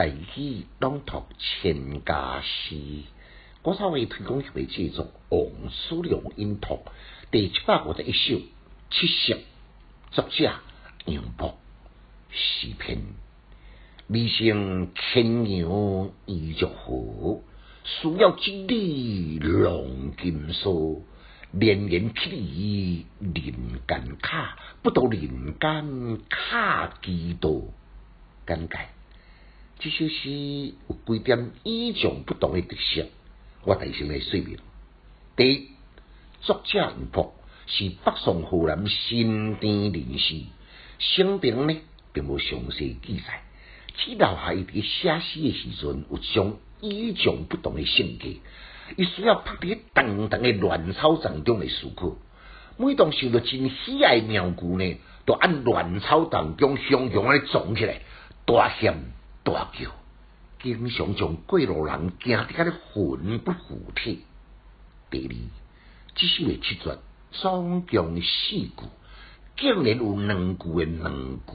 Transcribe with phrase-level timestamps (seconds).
[0.00, 2.74] 大喜朗读千家诗，
[3.60, 6.78] 古早味推广协会制作王叔良音读
[7.30, 8.40] 第七百五十一首
[8.88, 9.36] 七夕，
[10.10, 10.54] 作者
[11.04, 11.58] 杨博，
[12.30, 13.02] 诗篇。
[14.06, 17.42] 微生牵牛依竹河，
[17.84, 21.02] 需要一里龙金锁。
[21.52, 23.34] 连连霹雳人
[23.86, 27.74] 间卡，不到人间卡几多？
[28.46, 28.78] 简介。
[29.82, 33.06] 这首诗有几点与众不同的特色，
[33.64, 34.58] 我提醒来说明。
[35.36, 35.68] 第一，
[36.42, 37.34] 作者吴博
[37.66, 40.34] 是北宋河南新店人士，
[40.98, 41.74] 生平呢
[42.12, 43.42] 并无详细记载，
[43.96, 48.28] 只留下伊伫写诗的时阵有种与众不同的性格。
[48.98, 52.18] 伊需要拍伫长长的乱草丛中来思考，
[52.76, 58.02] 每当想到真喜爱妙句呢，都按乱草当中汹汹安尼撞起来，
[58.44, 59.90] 大喊大叫，
[60.62, 64.24] 经常将过路人惊得个魂不附体。
[65.10, 65.34] 第二，
[66.14, 66.98] 这首的七绝
[67.32, 68.72] 总共四句，
[69.56, 71.12] 竟然有两句的两
[71.46, 71.52] 句，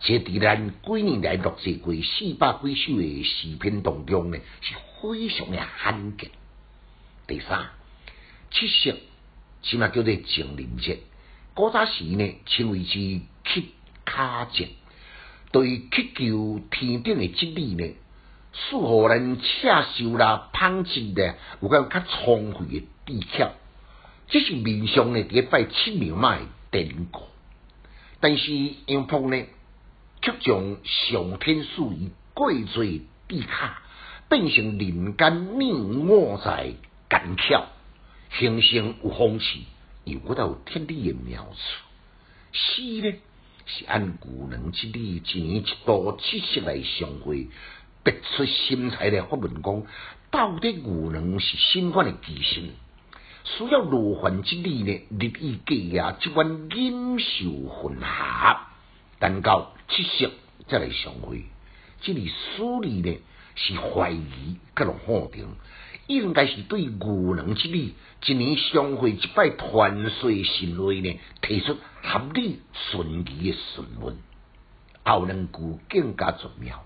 [0.00, 6.30] 这伫咱几年来录制过四百几首的视频当中呢，是非常的罕见。
[7.26, 7.70] 第三，
[8.50, 8.96] 七色
[9.62, 11.00] 起码叫做情人节，
[11.54, 14.70] 古早时呢称为是乞卡节，
[15.54, 17.94] 对乞求天顶的之理呢，
[18.52, 23.52] 适合人恰受啦、捧钱的，有个较聪慧的技巧。
[24.26, 27.22] 这是面上呢伫拜七庙妈的典故，
[28.18, 28.52] 但是
[28.86, 29.44] 杨峰呢，
[30.22, 33.80] 却将上天赐予贵罪地卡
[34.28, 36.72] 变成人间命我在。
[37.06, 37.66] 干巧，
[38.32, 39.66] 形声有风气，
[40.02, 41.58] 又觉得有天地的妙处。
[42.50, 43.14] 诗呢
[43.66, 47.48] 是按古人之理，前一道知识来相会，
[48.02, 49.82] 别出心裁来发问讲，
[50.30, 52.70] 到底古人是新款的机身，
[53.44, 54.92] 需要罗汉之理呢？
[55.18, 58.56] 日以继夜，即款忍受混合，
[59.18, 60.28] 等到七夕
[60.68, 61.44] 再来相会，
[62.02, 63.18] 这里书里呢
[63.54, 65.48] 是怀疑，各种否定。
[66.06, 67.94] 应该是对牛人之理，
[68.26, 74.16] 一年相会一摆团岁神位呢，提出合理顺宜的询问。
[75.04, 76.84] 后两句更加重要，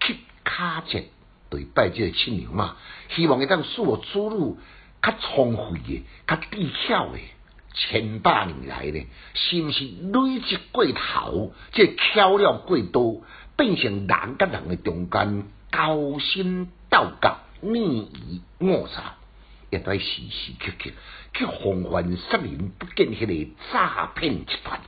[0.00, 1.08] 乞卡节
[1.50, 2.76] 对拜这个亲娘嘛，
[3.10, 4.58] 希望会当使我主路
[5.02, 7.18] 较聪慧的、较技巧的。
[7.78, 13.22] 千百年来呢，是毋是累积过头，即巧了过多，
[13.54, 17.35] 变成人甲人的中间交心斗角。
[17.60, 19.14] 逆以恶杀，
[19.70, 20.90] 也在时时刻刻
[21.34, 24.80] 去防范失人不见迄个诈骗集团。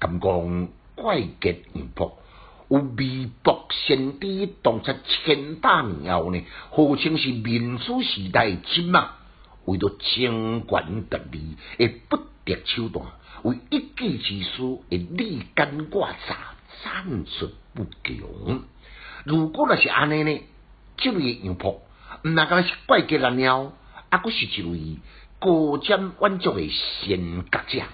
[0.00, 2.18] 咁讲怪杰言博，
[2.68, 9.12] 有微博先知当出千百年后呢，号称是民主时代金马，
[9.64, 13.06] 为了清官得利，会不择手段，
[13.42, 16.36] 为一己之私，会立干挂诈，
[16.84, 18.62] 战术不穷。
[19.24, 20.40] 如果那是安尼呢？
[20.98, 21.76] 这类样仆，
[22.24, 23.72] 毋那个是怪杰人了，
[24.10, 24.98] 啊，佫是一位
[25.38, 27.86] 高瞻远瞩的先觉者。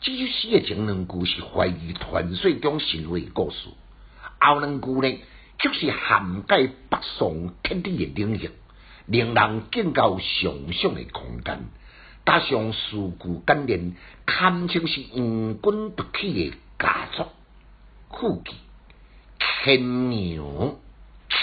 [0.00, 3.68] 这首诗的前两句是怀疑传说中神话故事，
[4.38, 5.18] 后两句呢，
[5.58, 8.50] 却是涵盖北宋天地的领域，
[9.06, 11.64] 令人更有想象的空间。
[12.26, 13.96] 加上数句简练，
[14.26, 17.32] 堪称是无君不起的佳作。
[18.10, 18.52] 副句，
[19.64, 20.78] 牵牛。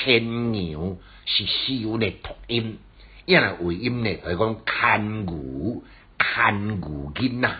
[0.03, 2.77] 牵牛是修的读音，
[3.25, 5.83] 因为音呢，来讲牵牛、
[6.17, 7.57] 牵牛筋呐。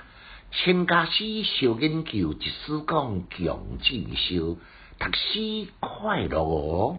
[0.51, 4.57] 千家师小研究，一书讲强进修，
[4.97, 6.97] 读书快乐哦。